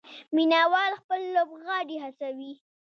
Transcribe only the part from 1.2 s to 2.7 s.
لوبغاړي هڅوي.